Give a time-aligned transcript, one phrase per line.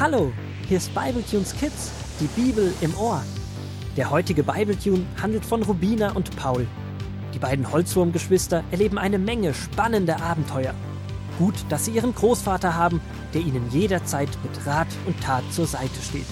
[0.00, 0.32] Hallo,
[0.68, 3.22] hier ist Bibletunes Kids, die Bibel im Ohr.
[3.96, 6.66] Der heutige Bibletune handelt von Rubina und Paul.
[7.34, 10.74] Die beiden Holzwurmgeschwister erleben eine Menge spannender Abenteuer.
[11.38, 13.00] Gut, dass sie ihren Großvater haben,
[13.34, 16.26] der ihnen jederzeit mit Rat und Tat zur Seite steht.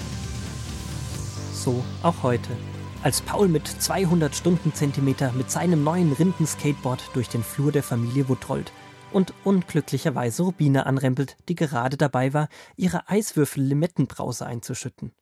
[1.53, 2.49] So auch heute.
[3.03, 8.49] Als Paul mit 200 Stundenzentimeter mit seinem neuen Rindenskateboard durch den Flur der Familie Wood
[8.49, 8.71] rollt
[9.11, 15.13] und unglücklicherweise Rubina anrempelt, die gerade dabei war, ihre Eiswürfel-Limettenbrause einzuschütten.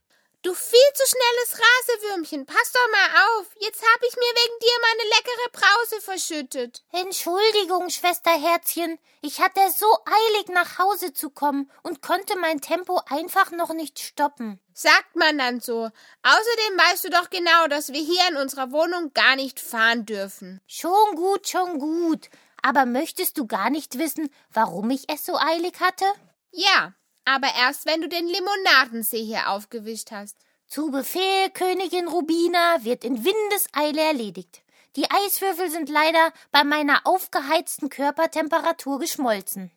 [0.41, 3.47] Du viel zu schnelles Rasewürmchen, pass doch mal auf.
[3.59, 6.81] Jetzt hab ich mir wegen dir meine leckere Brause verschüttet.
[6.93, 8.99] Entschuldigung, Schwesterherzchen.
[9.21, 13.99] Ich hatte so eilig nach Hause zu kommen und konnte mein Tempo einfach noch nicht
[13.99, 14.61] stoppen.
[14.71, 15.89] Sagt man dann so.
[16.23, 20.61] Außerdem weißt du doch genau, dass wir hier in unserer Wohnung gar nicht fahren dürfen.
[20.67, 22.29] Schon gut, schon gut.
[22.61, 26.05] Aber möchtest du gar nicht wissen, warum ich es so eilig hatte?
[26.51, 26.93] Ja,
[27.25, 30.37] aber erst wenn du den Limonadensee hier aufgewischt hast.
[30.67, 34.63] Zu Befehl, Königin Rubina, wird in Windeseile erledigt.
[34.95, 39.71] Die Eiswürfel sind leider bei meiner aufgeheizten Körpertemperatur geschmolzen.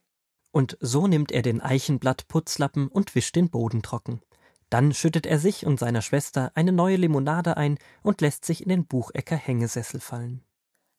[0.51, 4.23] Und so nimmt er den Eichenblatt-Putzlappen und wischt den Boden trocken.
[4.69, 8.69] Dann schüttet er sich und seiner Schwester eine neue Limonade ein und lässt sich in
[8.69, 10.45] den Buchecker Hängesessel fallen.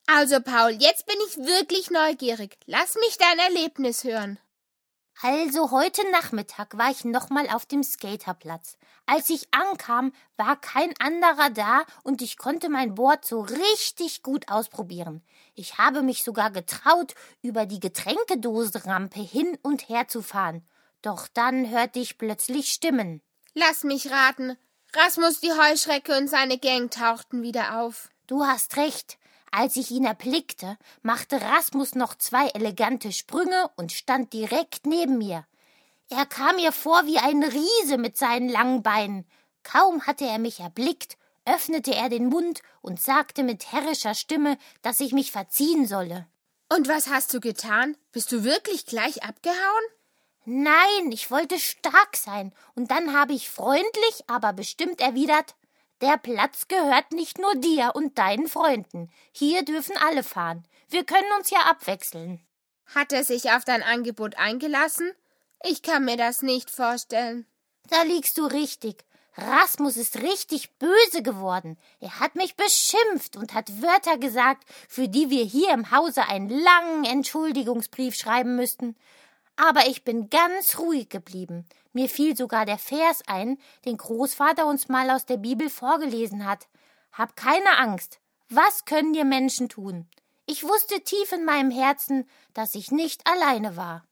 [0.05, 2.57] Also, Paul, jetzt bin ich wirklich neugierig.
[2.65, 4.37] Lass mich dein Erlebnis hören.
[5.21, 8.77] Also heute Nachmittag war ich nochmal auf dem Skaterplatz.
[9.05, 14.49] Als ich ankam, war kein anderer da und ich konnte mein Board so richtig gut
[14.49, 15.23] ausprobieren.
[15.55, 20.67] Ich habe mich sogar getraut, über die Getränkedosenrampe hin und her zu fahren.
[21.01, 23.21] Doch dann hörte ich plötzlich Stimmen.
[23.53, 24.57] Lass mich raten.
[24.93, 28.09] Rasmus die Heuschrecke und seine Gang tauchten wieder auf.
[28.27, 29.17] Du hast recht.
[29.55, 35.45] Als ich ihn erblickte, machte Rasmus noch zwei elegante Sprünge und stand direkt neben mir.
[36.09, 39.27] Er kam mir vor wie ein Riese mit seinen langen Beinen.
[39.61, 44.99] Kaum hatte er mich erblickt, öffnete er den Mund und sagte mit herrischer Stimme, dass
[44.99, 46.25] ich mich verziehen solle.
[46.75, 47.95] Und was hast du getan?
[48.11, 49.83] Bist du wirklich gleich abgehauen?
[50.45, 55.53] Nein, ich wollte stark sein, und dann habe ich freundlich, aber bestimmt erwidert
[56.03, 59.09] der Platz gehört nicht nur dir und deinen Freunden.
[59.31, 60.67] Hier dürfen alle fahren.
[60.89, 62.45] Wir können uns ja abwechseln.
[62.93, 65.13] Hat er sich auf dein Angebot eingelassen?
[65.63, 67.45] Ich kann mir das nicht vorstellen.
[67.89, 69.05] Da liegst du richtig.
[69.37, 71.77] Rasmus ist richtig böse geworden.
[72.01, 76.49] Er hat mich beschimpft und hat Wörter gesagt, für die wir hier im Hause einen
[76.49, 78.97] langen Entschuldigungsbrief schreiben müssten.
[79.55, 81.65] Aber ich bin ganz ruhig geblieben.
[81.93, 86.67] Mir fiel sogar der Vers ein, den Großvater uns mal aus der Bibel vorgelesen hat.
[87.11, 88.19] Hab keine Angst.
[88.49, 90.07] Was können dir Menschen tun?
[90.45, 94.05] Ich wusste tief in meinem Herzen, dass ich nicht alleine war.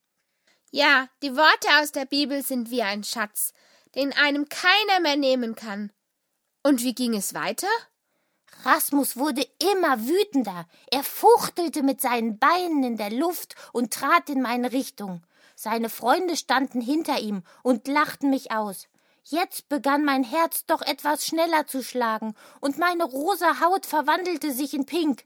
[0.72, 3.54] Ja, die Worte aus der Bibel sind wie ein Schatz,
[3.96, 5.92] den einem keiner mehr nehmen kann.
[6.64, 7.68] Und wie ging es weiter?
[8.64, 10.68] Rasmus wurde immer wütender.
[10.92, 15.24] Er fuchtelte mit seinen Beinen in der Luft und trat in meine Richtung.
[15.56, 18.88] Seine Freunde standen hinter ihm und lachten mich aus.
[19.24, 24.74] Jetzt begann mein Herz doch etwas schneller zu schlagen, und meine rosa Haut verwandelte sich
[24.74, 25.26] in Pink.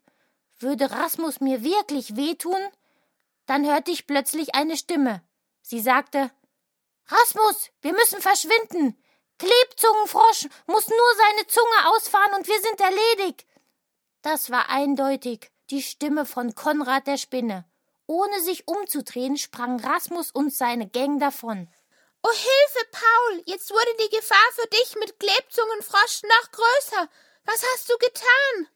[0.60, 2.60] Würde Rasmus mir wirklich wehtun?
[3.46, 5.22] Dann hörte ich plötzlich eine Stimme.
[5.62, 6.32] Sie sagte
[7.08, 8.98] Rasmus, wir müssen verschwinden.
[9.38, 13.46] Klebzungenfrosch muss nur seine Zunge ausfahren und wir sind erledigt.
[14.22, 17.66] Das war eindeutig die Stimme von Konrad der Spinne.
[18.08, 21.68] Ohne sich umzudrehen, sprang Rasmus und seine Gang davon.
[22.24, 23.44] Oh Hilfe, Paul!
[23.46, 27.10] Jetzt wurde die Gefahr für dich mit Klebzungenfrosch noch größer.
[27.46, 28.68] Was hast du getan?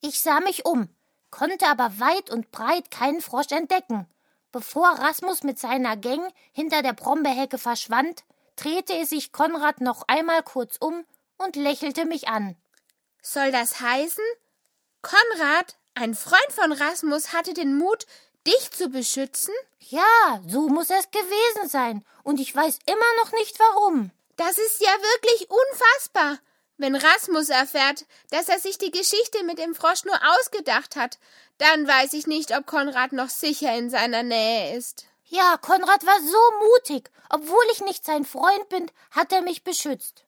[0.00, 0.88] Ich sah mich um,
[1.30, 4.08] konnte aber weit und breit keinen Frosch entdecken.
[4.50, 8.24] Bevor Rasmus mit seiner Gang hinter der Brombeerhecke verschwand,
[8.56, 11.04] drehte sich Konrad noch einmal kurz um
[11.36, 12.56] und lächelte mich an.
[13.22, 14.24] Soll das heißen?
[15.02, 18.06] Konrad, ein Freund von Rasmus, hatte den Mut,
[18.48, 19.54] dich zu beschützen?
[19.80, 22.04] Ja, so muss es gewesen sein.
[22.22, 24.10] Und ich weiß immer noch nicht warum.
[24.36, 26.38] Das ist ja wirklich unfassbar.
[26.76, 31.18] Wenn Rasmus erfährt, dass er sich die Geschichte mit dem Frosch nur ausgedacht hat,
[31.58, 35.06] dann weiß ich nicht, ob Konrad noch sicher in seiner Nähe ist.
[35.24, 37.10] Ja, Konrad war so mutig.
[37.30, 40.24] Obwohl ich nicht sein Freund bin, hat er mich beschützt.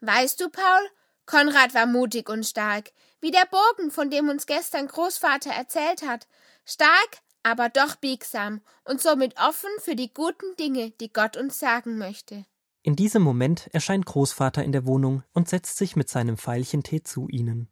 [0.00, 0.90] Weißt du, Paul,
[1.26, 6.26] Konrad war mutig und stark, wie der Bogen, von dem uns gestern Großvater erzählt hat.
[6.64, 7.18] Stark,
[7.48, 12.44] aber doch biegsam und somit offen für die guten Dinge, die Gott uns sagen möchte.
[12.82, 17.26] In diesem Moment erscheint Großvater in der Wohnung und setzt sich mit seinem Veilchentee zu
[17.28, 17.68] ihnen.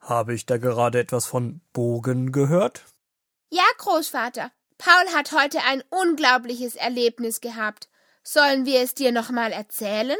[0.00, 2.84] Habe ich da gerade etwas von Bogen gehört?
[3.50, 4.52] Ja, Großvater.
[4.78, 7.88] Paul hat heute ein unglaubliches Erlebnis gehabt.
[8.22, 10.18] Sollen wir es dir noch mal erzählen?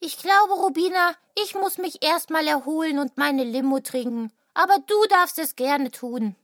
[0.00, 4.32] Ich glaube, Rubina, ich muss mich erst mal erholen und meine Limo trinken.
[4.54, 6.34] Aber du darfst es gerne tun.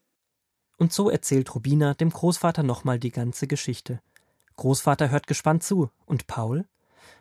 [0.76, 4.00] Und so erzählt Rubina dem Großvater nochmal die ganze Geschichte.
[4.56, 5.90] Großvater hört gespannt zu.
[6.06, 6.66] Und Paul?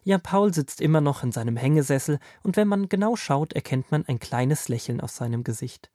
[0.04, 4.06] Ja, Paul sitzt immer noch in seinem Hängesessel, und wenn man genau schaut, erkennt man
[4.06, 5.90] ein kleines Lächeln auf seinem Gesicht.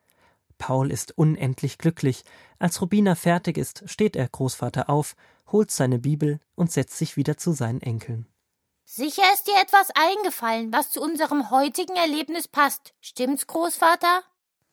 [0.58, 2.24] Paul ist unendlich glücklich.
[2.58, 5.14] Als Rubina fertig ist, steht er Großvater auf,
[5.50, 8.26] holt seine Bibel und setzt sich wieder zu seinen Enkeln.
[8.84, 12.94] Sicher ist dir etwas eingefallen, was zu unserem heutigen Erlebnis passt.
[13.00, 14.22] Stimmt's, Großvater?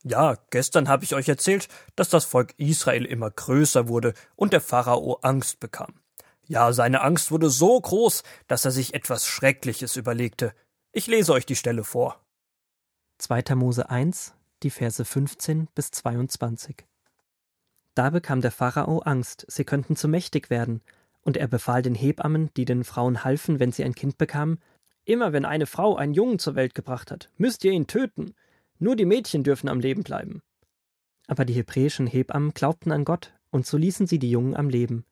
[0.07, 4.61] Ja, gestern habe ich euch erzählt, dass das Volk Israel immer größer wurde und der
[4.61, 5.95] Pharao Angst bekam.
[6.47, 10.53] Ja, seine Angst wurde so groß, dass er sich etwas Schreckliches überlegte.
[10.91, 12.19] Ich lese euch die Stelle vor.
[13.17, 13.55] 2.
[13.55, 16.85] Mose 1, die Verse 15 bis 22.
[17.95, 20.81] Da bekam der Pharao Angst, sie könnten zu mächtig werden,
[21.21, 24.59] und er befahl den Hebammen, die den Frauen halfen, wenn sie ein Kind bekamen,
[25.05, 28.33] Immer wenn eine Frau einen Jungen zur Welt gebracht hat, müsst ihr ihn töten.
[28.77, 30.41] Nur die Mädchen dürfen am Leben bleiben.
[31.27, 35.05] Aber die hebräischen Hebammen glaubten an Gott, und so ließen sie die Jungen am Leben.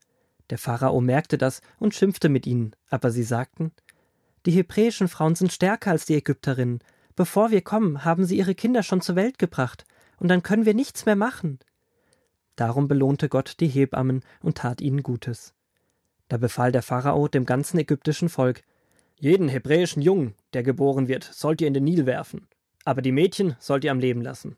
[0.49, 3.71] Der Pharao merkte das und schimpfte mit ihnen, aber sie sagten
[4.45, 6.79] Die hebräischen Frauen sind stärker als die Ägypterinnen.
[7.15, 9.85] Bevor wir kommen, haben sie ihre Kinder schon zur Welt gebracht,
[10.17, 11.59] und dann können wir nichts mehr machen.
[12.57, 15.53] Darum belohnte Gott die Hebammen und tat ihnen Gutes.
[16.27, 18.61] Da befahl der Pharao dem ganzen ägyptischen Volk
[19.19, 22.47] Jeden hebräischen Jungen, der geboren wird, sollt ihr in den Nil werfen
[22.85, 24.57] aber die Mädchen sollt ihr am Leben lassen.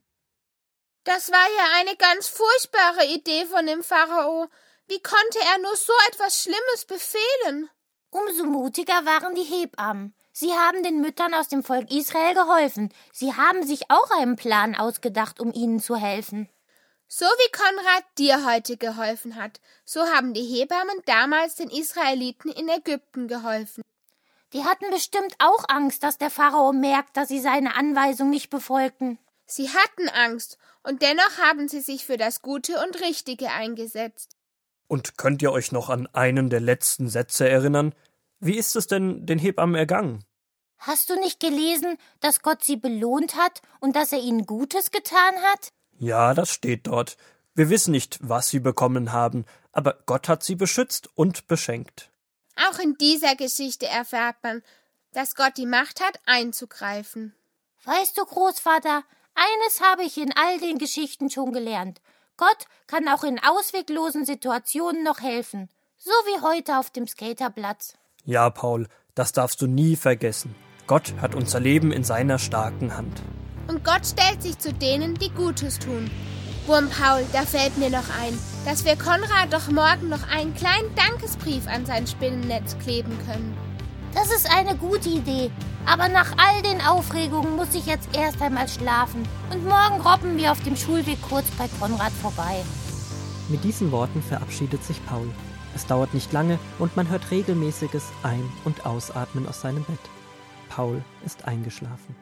[1.03, 4.47] Das war ja eine ganz furchtbare Idee von dem Pharao.
[4.87, 7.69] Wie konnte er nur so etwas Schlimmes befehlen?
[8.09, 10.15] Umso mutiger waren die Hebammen.
[10.31, 12.93] Sie haben den Müttern aus dem Volk Israel geholfen.
[13.13, 16.49] Sie haben sich auch einen Plan ausgedacht, um ihnen zu helfen.
[17.07, 22.67] So wie Konrad dir heute geholfen hat, so haben die Hebammen damals den Israeliten in
[22.67, 23.83] Ägypten geholfen.
[24.55, 29.19] Die hatten bestimmt auch Angst, dass der Pharao merkt, dass sie seine Anweisung nicht befolgten.
[29.45, 34.37] Sie hatten Angst, und dennoch haben sie sich für das Gute und Richtige eingesetzt.
[34.87, 37.93] Und könnt ihr euch noch an einen der letzten Sätze erinnern?
[38.39, 40.23] Wie ist es denn den Hebammen ergangen?
[40.77, 45.35] Hast du nicht gelesen, dass Gott sie belohnt hat und dass er ihnen Gutes getan
[45.51, 45.73] hat?
[45.97, 47.17] Ja, das steht dort.
[47.55, 49.43] Wir wissen nicht, was sie bekommen haben,
[49.73, 52.09] aber Gott hat sie beschützt und beschenkt.
[52.55, 54.61] Auch in dieser Geschichte erfährt man,
[55.11, 57.33] dass Gott die Macht hat, einzugreifen.
[57.85, 59.03] Weißt du, Großvater,
[59.35, 62.01] eines habe ich in all den Geschichten schon gelernt.
[62.37, 65.69] Gott kann auch in ausweglosen Situationen noch helfen.
[65.97, 67.95] So wie heute auf dem Skaterplatz.
[68.25, 70.55] Ja, Paul, das darfst du nie vergessen.
[70.87, 73.21] Gott hat unser Leben in seiner starken Hand.
[73.67, 76.11] Und Gott stellt sich zu denen, die Gutes tun.
[76.67, 80.93] Wurm Paul, da fällt mir noch ein, dass wir Konrad doch morgen noch einen kleinen
[80.95, 83.55] Dankesbrief an sein Spinnennetz kleben können.
[84.15, 85.51] Das ist eine gute Idee.
[85.85, 89.27] Aber nach all den Aufregungen muss ich jetzt erst einmal schlafen.
[89.51, 92.63] Und morgen robben wir auf dem Schulweg kurz bei Konrad vorbei.
[93.49, 95.29] Mit diesen Worten verabschiedet sich Paul.
[95.75, 99.99] Es dauert nicht lange und man hört regelmäßiges Ein- und Ausatmen aus seinem Bett.
[100.69, 102.15] Paul ist eingeschlafen.